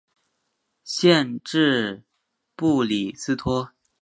[0.83, 2.01] 县治
[2.55, 3.71] 布里斯托。